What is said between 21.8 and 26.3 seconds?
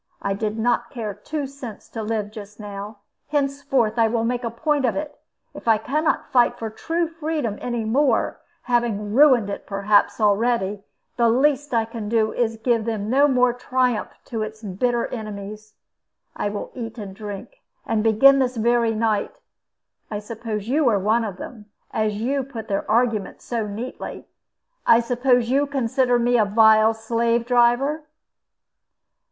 as you put their arguments so neatly. I suppose you consider